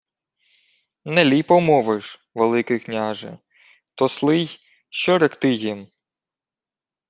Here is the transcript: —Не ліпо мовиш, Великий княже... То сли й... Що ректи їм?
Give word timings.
—Не 1.13 1.23
ліпо 1.25 1.61
мовиш, 1.61 2.27
Великий 2.35 2.79
княже... 2.79 3.37
То 3.95 4.09
сли 4.09 4.37
й... 4.37 4.59
Що 4.89 5.17
ректи 5.17 5.51
їм? 5.53 5.87